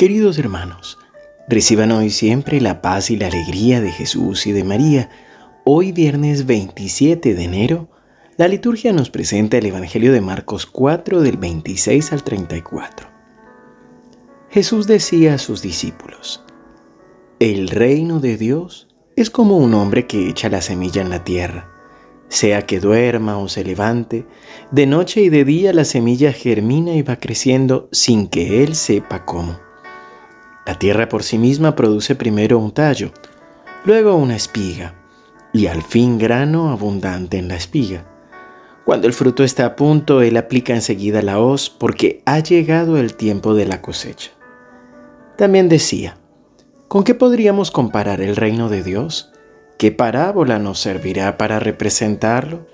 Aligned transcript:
Queridos 0.00 0.38
hermanos, 0.38 0.96
reciban 1.46 1.92
hoy 1.92 2.08
siempre 2.08 2.58
la 2.62 2.80
paz 2.80 3.10
y 3.10 3.18
la 3.18 3.26
alegría 3.26 3.82
de 3.82 3.92
Jesús 3.92 4.46
y 4.46 4.52
de 4.52 4.64
María. 4.64 5.10
Hoy 5.66 5.92
viernes 5.92 6.46
27 6.46 7.34
de 7.34 7.44
enero, 7.44 7.90
la 8.38 8.48
liturgia 8.48 8.94
nos 8.94 9.10
presenta 9.10 9.58
el 9.58 9.66
Evangelio 9.66 10.14
de 10.14 10.22
Marcos 10.22 10.64
4 10.64 11.20
del 11.20 11.36
26 11.36 12.14
al 12.14 12.22
34. 12.22 13.08
Jesús 14.48 14.86
decía 14.86 15.34
a 15.34 15.38
sus 15.38 15.60
discípulos, 15.60 16.46
El 17.38 17.68
reino 17.68 18.20
de 18.20 18.38
Dios 18.38 18.88
es 19.16 19.28
como 19.28 19.58
un 19.58 19.74
hombre 19.74 20.06
que 20.06 20.30
echa 20.30 20.48
la 20.48 20.62
semilla 20.62 21.02
en 21.02 21.10
la 21.10 21.24
tierra. 21.24 21.68
Sea 22.28 22.62
que 22.62 22.80
duerma 22.80 23.36
o 23.36 23.50
se 23.50 23.64
levante, 23.64 24.24
de 24.70 24.86
noche 24.86 25.20
y 25.20 25.28
de 25.28 25.44
día 25.44 25.74
la 25.74 25.84
semilla 25.84 26.32
germina 26.32 26.94
y 26.94 27.02
va 27.02 27.16
creciendo 27.16 27.90
sin 27.92 28.28
que 28.28 28.64
él 28.64 28.74
sepa 28.76 29.26
cómo. 29.26 29.68
La 30.70 30.78
tierra 30.78 31.08
por 31.08 31.24
sí 31.24 31.36
misma 31.36 31.74
produce 31.74 32.14
primero 32.14 32.56
un 32.56 32.70
tallo, 32.70 33.10
luego 33.84 34.14
una 34.14 34.36
espiga 34.36 34.94
y 35.52 35.66
al 35.66 35.82
fin 35.82 36.16
grano 36.16 36.70
abundante 36.70 37.38
en 37.38 37.48
la 37.48 37.56
espiga. 37.56 38.06
Cuando 38.84 39.08
el 39.08 39.12
fruto 39.12 39.42
está 39.42 39.66
a 39.66 39.74
punto, 39.74 40.22
él 40.22 40.36
aplica 40.36 40.72
enseguida 40.72 41.22
la 41.22 41.40
hoz 41.40 41.70
porque 41.70 42.22
ha 42.24 42.38
llegado 42.38 42.98
el 42.98 43.14
tiempo 43.14 43.54
de 43.54 43.66
la 43.66 43.82
cosecha. 43.82 44.30
También 45.36 45.68
decía, 45.68 46.18
¿con 46.86 47.02
qué 47.02 47.16
podríamos 47.16 47.72
comparar 47.72 48.20
el 48.20 48.36
reino 48.36 48.68
de 48.68 48.84
Dios? 48.84 49.32
¿Qué 49.76 49.90
parábola 49.90 50.60
nos 50.60 50.78
servirá 50.78 51.36
para 51.36 51.58
representarlo? 51.58 52.68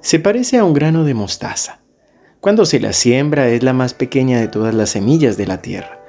Se 0.00 0.20
parece 0.20 0.58
a 0.58 0.64
un 0.64 0.74
grano 0.74 1.02
de 1.02 1.14
mostaza. 1.14 1.80
Cuando 2.38 2.64
se 2.66 2.78
la 2.78 2.92
siembra 2.92 3.48
es 3.48 3.64
la 3.64 3.72
más 3.72 3.94
pequeña 3.94 4.38
de 4.38 4.46
todas 4.46 4.76
las 4.76 4.90
semillas 4.90 5.36
de 5.36 5.48
la 5.48 5.60
tierra 5.60 6.05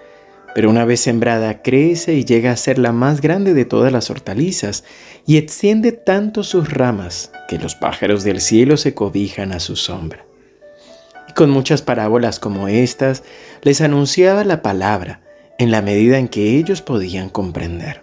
pero 0.58 0.72
una 0.72 0.86
vez 0.86 1.02
sembrada 1.02 1.62
crece 1.62 2.16
y 2.16 2.26
llega 2.26 2.50
a 2.52 2.58
ser 2.58 2.80
la 2.80 2.92
más 2.92 3.22
grande 3.22 3.54
de 3.54 3.64
todas 3.64 3.92
las 3.92 4.10
hortalizas 4.10 4.84
y 5.28 5.38
extiende 5.38 5.92
tanto 5.92 6.44
sus 6.44 6.74
ramas 6.74 7.32
que 7.48 7.60
los 7.60 7.76
pájaros 7.76 8.24
del 8.24 8.42
cielo 8.42 8.76
se 8.78 8.96
cobijan 8.96 9.52
a 9.52 9.60
su 9.60 9.76
sombra. 9.76 10.26
Y 11.30 11.34
con 11.34 11.52
muchas 11.52 11.84
parábolas 11.84 12.40
como 12.40 12.68
estas 12.70 13.22
les 13.62 13.82
anunciaba 13.82 14.44
la 14.46 14.64
palabra 14.64 15.22
en 15.60 15.70
la 15.70 15.84
medida 15.84 16.18
en 16.18 16.28
que 16.28 16.58
ellos 16.58 16.82
podían 16.82 17.30
comprender. 17.30 18.02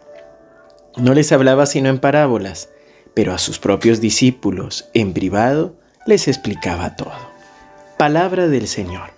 No 0.96 1.12
les 1.12 1.32
hablaba 1.32 1.66
sino 1.66 1.88
en 1.88 1.98
parábolas, 1.98 2.68
pero 3.14 3.34
a 3.34 3.38
sus 3.38 3.58
propios 3.58 4.00
discípulos 4.00 4.90
en 4.94 5.12
privado 5.12 5.74
les 6.06 6.28
explicaba 6.28 6.94
todo. 6.94 7.18
Palabra 7.98 8.46
del 8.46 8.68
Señor. 8.68 9.10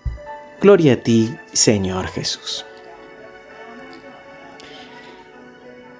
Gloria 0.63 0.95
a 0.95 1.03
ti, 1.03 1.37
Señor 1.53 2.07
Jesús. 2.07 2.65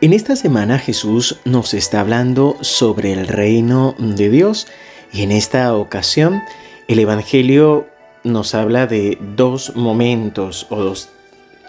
En 0.03 0.13
esta 0.13 0.37
semana 0.37 0.79
Jesús 0.79 1.39
nos 1.47 1.73
está 1.73 2.01
hablando 2.01 2.59
sobre 2.61 3.15
el 3.15 3.27
reino 3.27 3.95
de 3.99 4.29
Dios 4.29 4.67
y 5.11 5.23
en 5.23 5.33
esta 5.33 5.75
ocasión 5.75 6.43
el 6.87 6.99
Evangelio 6.99 7.89
nos 8.23 8.55
habla 8.55 8.87
de 8.87 9.17
dos 9.35 9.75
momentos 9.75 10.67
o 10.69 10.83
dos 10.83 11.09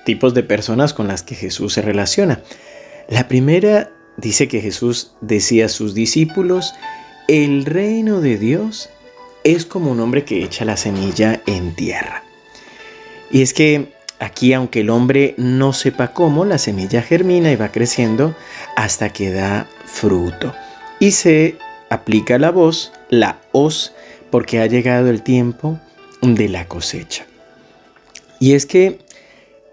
tipos 0.05 0.33
de 0.33 0.43
personas 0.43 0.93
con 0.93 1.07
las 1.07 1.23
que 1.23 1.35
Jesús 1.35 1.71
se 1.71 1.81
relaciona. 1.81 2.41
La 3.07 3.29
primera 3.29 3.91
dice 4.17 4.49
que 4.49 4.59
Jesús 4.59 5.13
decía 5.21 5.67
a 5.67 5.69
sus 5.69 5.93
discípulos, 5.93 6.73
el 7.29 7.63
reino 7.63 8.19
de 8.19 8.37
Dios 8.37 8.89
es 9.45 9.65
como 9.65 9.89
un 9.89 10.01
hombre 10.01 10.25
que 10.25 10.43
echa 10.43 10.65
la 10.65 10.75
semilla 10.75 11.41
en 11.45 11.73
tierra. 11.75 12.25
Y 13.31 13.41
es 13.41 13.53
que 13.53 13.93
Aquí, 14.19 14.53
aunque 14.53 14.81
el 14.81 14.89
hombre 14.89 15.35
no 15.37 15.73
sepa 15.73 16.13
cómo, 16.13 16.43
la 16.45 16.57
semilla 16.57 17.01
germina 17.01 17.51
y 17.51 17.55
va 17.55 17.71
creciendo 17.71 18.35
hasta 18.75 19.09
que 19.09 19.31
da 19.31 19.67
fruto. 19.85 20.53
Y 20.99 21.11
se 21.11 21.57
aplica 21.89 22.39
la 22.39 22.51
voz, 22.51 22.91
la 23.09 23.37
hoz, 23.51 23.93
porque 24.31 24.59
ha 24.59 24.65
llegado 24.65 25.09
el 25.09 25.21
tiempo 25.21 25.79
de 26.21 26.49
la 26.49 26.65
cosecha. 26.65 27.25
Y 28.39 28.53
es 28.53 28.65
que 28.65 28.99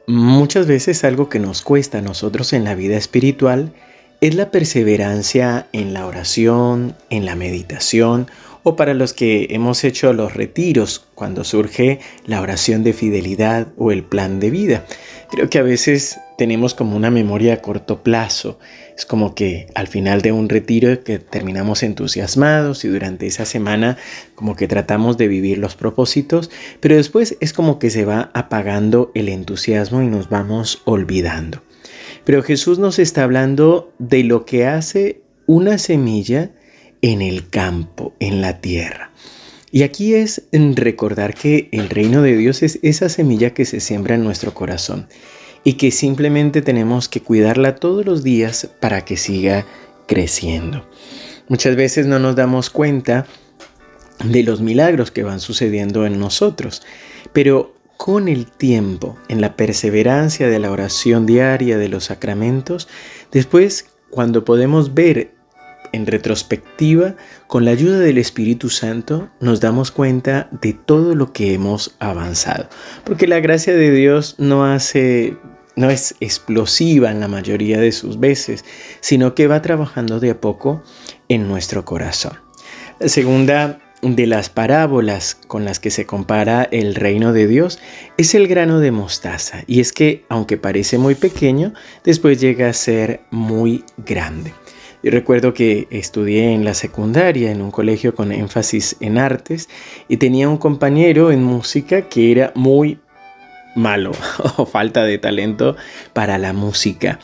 muchas 0.07 0.67
veces 0.67 1.05
algo 1.05 1.29
que 1.29 1.39
nos 1.39 1.63
cuesta 1.63 1.99
a 1.99 2.03
nosotros 2.03 2.53
en 2.53 2.65
la 2.65 2.75
vida 2.75 2.97
espiritual 2.97 3.73
es 4.21 4.35
la 4.35 4.51
perseverancia 4.51 5.67
en 5.73 5.93
la 5.93 6.07
oración, 6.07 6.95
en 7.11 7.27
la 7.27 7.35
meditación 7.35 8.29
o 8.65 8.77
para 8.77 8.95
los 8.95 9.13
que 9.13 9.47
hemos 9.51 9.85
hecho 9.85 10.13
los 10.13 10.35
retiros 10.35 11.07
cuando 11.15 11.45
surge 11.45 12.01
la 12.27 12.41
oración 12.41 12.83
de 12.83 12.95
fidelidad 12.95 13.69
o 13.77 13.93
el 13.93 14.03
plan 14.03 14.41
de 14.41 14.51
vida. 14.51 14.87
Creo 15.31 15.49
que 15.51 15.59
a 15.59 15.63
veces 15.63 16.19
tenemos 16.39 16.75
como 16.75 16.97
una 16.97 17.11
memoria 17.11 17.55
a 17.55 17.63
corto 17.63 18.03
plazo. 18.03 18.59
Es 18.97 19.05
como 19.05 19.35
que 19.35 19.67
al 19.75 19.87
final 19.87 20.23
de 20.23 20.33
un 20.33 20.49
retiro 20.49 21.05
que 21.05 21.19
terminamos 21.19 21.83
entusiasmados 21.83 22.85
y 22.85 22.89
durante 22.89 23.27
esa 23.27 23.45
semana 23.45 23.99
como 24.35 24.57
que 24.57 24.67
tratamos 24.67 25.19
de 25.19 25.29
vivir 25.29 25.59
los 25.59 25.77
propósitos, 25.77 26.51
pero 26.81 26.97
después 26.97 27.37
es 27.41 27.53
como 27.53 27.79
que 27.79 27.91
se 27.91 28.07
va 28.07 28.31
apagando 28.33 29.13
el 29.15 29.29
entusiasmo 29.29 30.03
y 30.03 30.07
nos 30.07 30.31
vamos 30.31 30.81
olvidando. 30.87 31.63
Pero 32.25 32.43
Jesús 32.43 32.79
nos 32.79 32.99
está 32.99 33.25
hablando 33.25 33.93
de 33.99 34.25
lo 34.25 34.47
que 34.47 34.67
hace 34.67 35.21
una 35.47 35.77
semilla 35.77 36.53
en 37.05 37.21
el 37.21 37.51
campo, 37.51 38.15
en 38.19 38.41
la 38.41 38.63
tierra. 38.63 39.11
Y 39.71 39.83
aquí 39.83 40.15
es 40.15 40.43
recordar 40.53 41.35
que 41.35 41.69
el 41.71 41.91
reino 41.91 42.23
de 42.23 42.35
Dios 42.35 42.63
es 42.63 42.79
esa 42.81 43.11
semilla 43.11 43.53
que 43.53 43.67
se 43.67 43.81
siembra 43.81 44.15
en 44.15 44.25
nuestro 44.25 44.55
corazón 44.55 45.07
y 45.65 45.75
que 45.75 45.91
simplemente 45.91 46.63
tenemos 46.63 47.11
que 47.11 47.21
cuidarla 47.21 47.75
todos 47.75 48.07
los 48.07 48.23
días 48.23 48.71
para 48.81 49.05
que 49.05 49.19
siga 49.19 49.67
creciendo. 50.07 50.89
Muchas 51.47 51.77
veces 51.77 52.07
no 52.07 52.19
nos 52.19 52.37
damos 52.37 52.71
cuenta 52.71 53.27
de 54.25 54.43
los 54.43 54.63
milagros 54.63 55.11
que 55.11 55.25
van 55.25 55.41
sucediendo 55.41 56.07
en 56.07 56.19
nosotros, 56.19 56.81
pero 57.35 57.75
con 57.99 58.29
el 58.29 58.47
tiempo, 58.47 59.19
en 59.29 59.43
la 59.43 59.57
perseverancia 59.57 60.49
de 60.49 60.59
la 60.59 60.71
oración 60.71 61.27
diaria 61.27 61.77
de 61.77 61.91
los 61.91 62.05
sacramentos, 62.05 62.89
después 63.31 63.91
cuando 64.09 64.47
podemos 64.47 64.95
ver 64.95 65.34
en 65.95 66.07
retrospectiva, 66.07 67.15
con 67.47 67.65
la 67.65 67.71
ayuda 67.71 67.99
del 68.01 68.19
Espíritu 68.19 68.69
Santo, 68.69 69.31
nos 69.41 69.61
damos 69.61 69.91
cuenta 69.91 70.49
de 70.61 70.73
todo 70.73 71.15
lo 71.15 71.33
que 71.33 71.55
hemos 71.55 71.95
avanzado. 71.99 72.69
Porque 73.05 73.27
la 73.27 73.41
gracia 73.41 73.75
de 73.75 73.91
Dios 73.91 74.35
no 74.39 74.65
hace 74.65 75.37
no 75.77 75.91
es 75.91 76.15
explosiva 76.21 77.11
en 77.11 77.19
la 77.19 77.27
mayoría 77.27 77.81
de 77.81 77.91
sus 77.91 78.21
veces, 78.21 78.65
sino 79.01 79.35
que 79.35 79.49
va 79.49 79.61
trabajando 79.61 80.21
de 80.21 80.31
a 80.31 80.41
poco 80.41 80.83
en 81.29 81.49
nuestro 81.49 81.85
corazón. 81.85 82.39
La 83.01 83.09
segunda 83.09 83.81
de 84.03 84.27
las 84.27 84.51
parábolas 84.51 85.35
con 85.35 85.65
las 85.65 85.81
que 85.81 85.91
se 85.91 86.07
compara 86.07 86.69
el 86.71 86.95
reino 86.95 87.33
de 87.33 87.47
Dios 87.47 87.79
es 88.17 88.35
el 88.35 88.47
grano 88.47 88.79
de 88.81 88.91
mostaza, 88.91 89.65
y 89.67 89.81
es 89.81 89.93
que 89.93 90.25
aunque 90.29 90.57
parece 90.59 90.99
muy 90.99 91.15
pequeño, 91.15 91.73
después 92.05 92.41
llega 92.41 92.69
a 92.69 92.73
ser 92.73 93.23
muy 93.31 93.85
grande. 93.97 94.53
Yo 95.05 95.11
recuerdo 95.11 95.53
que 95.53 95.87
estudié 95.91 96.55
en 96.55 96.65
la 96.65 96.73
secundaria 96.73 97.51
en 97.51 97.61
un 97.61 97.71
colegio 97.71 98.15
con 98.15 98.33
énfasis 98.33 98.97
en 99.01 99.19
artes 99.19 99.69
y 100.09 100.17
tenía 100.17 100.49
un 100.49 100.57
compañero 100.57 101.31
en 101.31 101.45
música 101.45 102.09
que 102.09 102.33
era 102.33 102.53
muy 102.55 102.99
malo 103.77 104.13
o 104.57 104.65
falta 104.65 105.05
de 105.05 105.19
talento 105.19 105.77
para 106.15 106.39
la 106.39 106.55
música. 106.55 107.19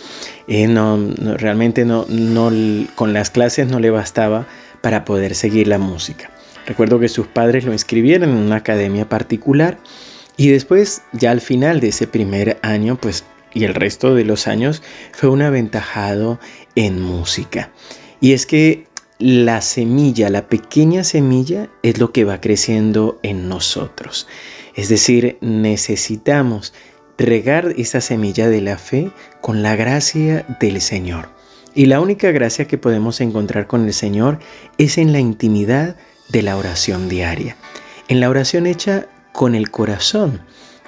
Eh, 0.47 0.67
no, 0.67 0.99
realmente 1.39 1.87
no, 1.87 2.05
no, 2.11 2.53
con 2.97 3.15
las 3.15 3.31
clases 3.31 3.67
no 3.67 3.81
le 3.81 3.89
bastaba 3.89 4.47
para 4.83 5.07
poder 5.07 5.35
seguir 5.35 5.67
la 5.67 5.79
música. 5.79 6.31
Recuerdo 6.67 7.01
que 7.01 7.09
sus 7.09 7.29
padres 7.29 7.65
lo 7.65 7.73
inscribieron 7.73 8.29
en 8.29 8.37
una 8.37 8.57
academia 8.57 9.09
particular 9.09 9.79
y 10.37 10.49
después, 10.49 11.01
ya 11.13 11.31
al 11.31 11.41
final 11.41 11.81
de 11.81 11.89
ese 11.89 12.07
primer 12.07 12.59
año, 12.61 12.99
pues 13.01 13.25
y 13.53 13.65
el 13.65 13.75
resto 13.75 14.15
de 14.15 14.25
los 14.25 14.47
años 14.47 14.83
fue 15.13 15.29
un 15.29 15.43
aventajado 15.43 16.39
en 16.75 17.01
música. 17.01 17.73
Y 18.21 18.33
es 18.33 18.47
que 18.47 18.87
la 19.19 19.61
semilla, 19.61 20.31
la 20.31 20.49
pequeña 20.49 21.05
semilla, 21.05 21.69
es 21.83 21.99
lo 21.99 22.13
que 22.13 22.25
va 22.25 22.41
creciendo 22.41 23.19
en 23.23 23.49
nosotros. 23.49 24.27
Es 24.75 24.89
decir, 24.89 25.37
necesitamos 25.41 26.73
regar 27.19 27.75
esa 27.77 28.01
semilla 28.01 28.49
de 28.49 28.63
la 28.63 28.79
fe 28.79 29.11
con 29.43 29.63
la 29.63 29.77
gracia 29.77 30.47
del 30.59 30.81
Señor. 30.81 31.29
Y 31.75 31.87
la 31.87 32.01
única 32.01 32.31
gracia 32.31 32.67
que 32.67 32.79
podemos 32.79 33.21
encontrar 33.21 33.67
con 33.67 33.85
el 33.85 33.93
Señor 33.93 34.39
es 34.79 34.99
en 34.99 35.13
la 35.13 35.21
intimidad 35.21 35.97
de 36.31 36.43
la 36.43 36.57
oración 36.57 37.09
diaria. 37.09 37.57
En 38.09 38.21
la 38.21 38.31
oración 38.31 38.67
hecha 38.67 39.07
con 39.33 39.55
el 39.55 39.71
corazón. 39.71 40.41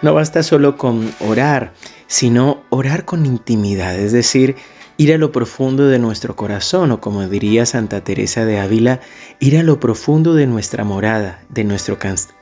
No 0.03 0.15
basta 0.15 0.43
solo 0.43 0.77
con 0.77 1.15
orar, 1.21 1.73
sino 2.09 2.65
orar 2.71 3.05
con 3.05 3.25
intimidad, 3.25 3.97
es 3.97 4.11
decir, 4.11 4.57
ir 4.97 5.15
a 5.15 5.19
lo 5.19 5.31
profundo 5.31 5.87
de 5.87 6.01
nuestro 6.01 6.35
corazón 6.35 6.91
o 6.91 7.01
como 7.01 7.29
diría 7.29 7.67
Santa 7.67 8.03
Teresa 8.03 8.45
de 8.45 8.59
Ávila, 8.59 9.01
ir 9.39 9.57
a 9.57 9.63
lo 9.63 9.79
profundo 9.79 10.35
de 10.35 10.49
nuestra 10.49 10.83
morada, 10.83 11.41
de 11.49 11.63
nuestro 11.63 11.99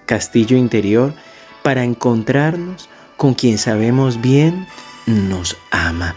castillo 0.06 0.56
interior, 0.56 1.14
para 1.62 1.84
encontrarnos 1.84 2.88
con 3.18 3.34
quien 3.34 3.58
sabemos 3.58 4.22
bien 4.22 4.66
nos 5.06 5.58
ama. 5.70 6.14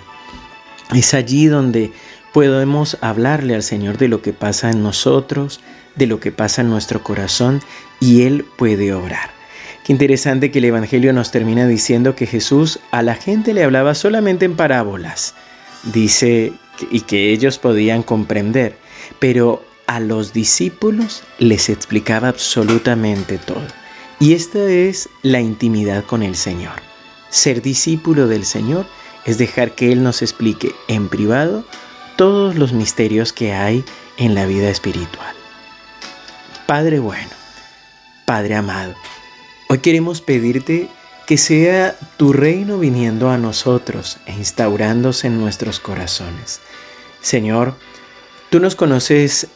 Es 0.95 1.13
allí 1.13 1.47
donde 1.47 1.91
podemos 2.33 2.97
hablarle 3.01 3.53
al 3.53 3.63
Señor 3.63 3.97
de 3.97 4.07
lo 4.07 4.21
que 4.21 4.31
pasa 4.31 4.71
en 4.71 4.81
nosotros, 4.81 5.59
de 5.95 6.07
lo 6.07 6.21
que 6.21 6.31
pasa 6.31 6.61
en 6.61 6.69
nuestro 6.69 7.03
corazón 7.03 7.61
y 7.99 8.21
Él 8.23 8.45
puede 8.57 8.93
obrar. 8.93 9.32
Qué 9.83 9.91
interesante 9.91 10.49
que 10.49 10.59
el 10.59 10.65
Evangelio 10.65 11.11
nos 11.11 11.31
termina 11.31 11.67
diciendo 11.67 12.15
que 12.15 12.25
Jesús 12.25 12.79
a 12.91 13.01
la 13.01 13.15
gente 13.15 13.53
le 13.53 13.65
hablaba 13.65 13.95
solamente 13.95 14.45
en 14.45 14.55
parábolas, 14.55 15.35
dice, 15.91 16.53
y 16.89 17.01
que 17.01 17.31
ellos 17.33 17.59
podían 17.59 18.01
comprender, 18.01 18.77
pero 19.19 19.61
a 19.87 19.99
los 19.99 20.31
discípulos 20.31 21.23
les 21.37 21.67
explicaba 21.67 22.29
absolutamente 22.29 23.37
todo. 23.37 23.67
Y 24.21 24.33
esta 24.33 24.63
es 24.69 25.09
la 25.21 25.41
intimidad 25.41 26.05
con 26.05 26.23
el 26.23 26.37
Señor. 26.37 26.75
Ser 27.29 27.61
discípulo 27.61 28.27
del 28.27 28.45
Señor 28.45 28.85
es 29.25 29.37
dejar 29.37 29.75
que 29.75 29.91
Él 29.91 30.01
nos 30.01 30.21
explique 30.21 30.71
en 30.87 31.09
privado 31.09 31.65
todos 32.15 32.55
los 32.55 32.71
misterios 32.71 33.33
que 33.33 33.51
hay 33.51 33.83
en 34.17 34.33
la 34.33 34.45
vida 34.45 34.69
espiritual. 34.69 35.35
Padre 36.67 36.99
bueno, 36.99 37.31
Padre 38.25 38.55
amado, 38.55 38.95
hoy 39.73 39.79
queremos 39.79 40.21
pedirte 40.21 40.87
que 41.25 41.35
sea 41.35 41.95
tu 42.17 42.31
reino 42.31 42.77
viniendo 42.77 43.31
a 43.31 43.39
nosotros 43.39 44.19
e 44.27 44.33
instaurándose 44.33 45.25
en 45.25 45.39
nuestros 45.39 45.79
corazones. 45.79 46.61
Señor, 47.21 47.75
tú 48.51 48.59
nos 48.59 48.75
conoces 48.75 49.47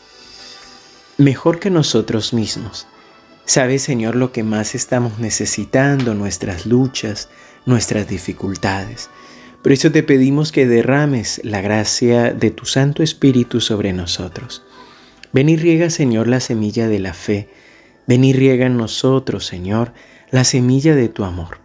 mejor 1.20 1.60
que 1.60 1.70
nosotros 1.70 2.34
mismos. 2.34 2.88
Sabes, 3.46 3.84
Señor, 3.84 4.16
lo 4.16 4.32
que 4.32 4.42
más 4.42 4.74
estamos 4.74 5.20
necesitando, 5.20 6.16
nuestras 6.16 6.66
luchas, 6.66 7.30
nuestras 7.68 8.08
dificultades. 8.08 9.12
Por 9.62 9.72
eso 9.72 9.92
te 9.92 10.02
pedimos 10.02 10.52
que 10.52 10.66
derrames 10.66 11.42
la 11.44 11.62
gracia 11.62 12.34
de 12.34 12.50
tu 12.50 12.66
Santo 12.66 13.04
Espíritu 13.04 13.62
sobre 13.62 13.94
nosotros. 13.94 14.64
Ven 15.32 15.50
y 15.50 15.58
riega, 15.58 15.92
Señor, 15.92 16.28
la 16.28 16.40
semilla 16.40 16.88
de 16.88 16.98
la 16.98 17.14
fe. 17.14 17.50
Ven 18.08 18.24
y 18.24 18.34
riega 18.34 18.66
en 18.66 18.78
nosotros, 18.78 19.46
Señor, 19.46 19.94
la 20.32 20.44
semilla 20.44 20.96
de 20.96 21.10
tu 21.10 21.24
amor. 21.24 21.60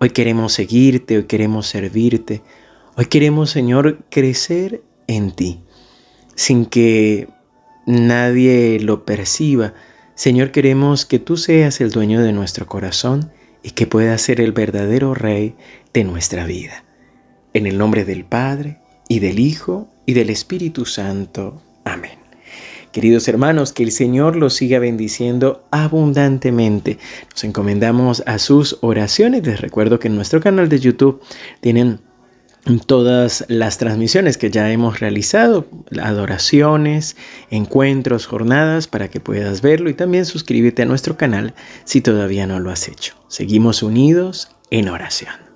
Hoy 0.00 0.10
queremos 0.10 0.52
seguirte, 0.52 1.16
hoy 1.16 1.24
queremos 1.24 1.66
servirte. 1.66 2.42
Hoy 2.96 3.06
queremos, 3.06 3.50
Señor, 3.50 4.04
crecer 4.10 4.82
en 5.06 5.32
ti, 5.32 5.60
sin 6.34 6.66
que 6.66 7.28
nadie 7.86 8.78
lo 8.80 9.04
perciba. 9.04 9.74
Señor, 10.14 10.50
queremos 10.50 11.06
que 11.06 11.18
tú 11.18 11.36
seas 11.36 11.80
el 11.80 11.90
dueño 11.90 12.22
de 12.22 12.32
nuestro 12.32 12.66
corazón 12.66 13.32
y 13.62 13.70
que 13.70 13.86
puedas 13.86 14.20
ser 14.20 14.40
el 14.40 14.52
verdadero 14.52 15.14
Rey 15.14 15.56
de 15.94 16.04
nuestra 16.04 16.44
vida. 16.44 16.84
En 17.54 17.66
el 17.66 17.78
nombre 17.78 18.04
del 18.04 18.24
Padre, 18.24 18.78
y 19.08 19.20
del 19.20 19.38
Hijo, 19.38 19.88
y 20.06 20.12
del 20.12 20.30
Espíritu 20.30 20.84
Santo. 20.84 21.62
Amén. 21.84 22.17
Queridos 22.98 23.28
hermanos, 23.28 23.72
que 23.72 23.84
el 23.84 23.92
Señor 23.92 24.34
los 24.34 24.54
siga 24.54 24.80
bendiciendo 24.80 25.62
abundantemente. 25.70 26.98
Nos 27.30 27.44
encomendamos 27.44 28.24
a 28.26 28.40
sus 28.40 28.76
oraciones. 28.80 29.46
Les 29.46 29.60
recuerdo 29.60 30.00
que 30.00 30.08
en 30.08 30.16
nuestro 30.16 30.40
canal 30.40 30.68
de 30.68 30.80
YouTube 30.80 31.22
tienen 31.60 32.00
todas 32.86 33.44
las 33.46 33.78
transmisiones 33.78 34.36
que 34.36 34.50
ya 34.50 34.72
hemos 34.72 34.98
realizado, 34.98 35.68
adoraciones, 36.02 37.16
encuentros, 37.50 38.26
jornadas, 38.26 38.88
para 38.88 39.06
que 39.06 39.20
puedas 39.20 39.62
verlo 39.62 39.90
y 39.90 39.94
también 39.94 40.26
suscríbete 40.26 40.82
a 40.82 40.86
nuestro 40.86 41.16
canal 41.16 41.54
si 41.84 42.00
todavía 42.00 42.48
no 42.48 42.58
lo 42.58 42.72
has 42.72 42.88
hecho. 42.88 43.14
Seguimos 43.28 43.84
unidos 43.84 44.50
en 44.72 44.88
oración. 44.88 45.47